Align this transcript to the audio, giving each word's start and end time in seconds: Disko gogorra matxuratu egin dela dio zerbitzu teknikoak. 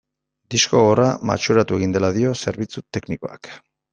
Disko 0.53 0.79
gogorra 0.83 1.09
matxuratu 1.31 1.77
egin 1.81 1.93
dela 1.97 2.11
dio 2.17 2.33
zerbitzu 2.47 2.85
teknikoak. 2.99 3.55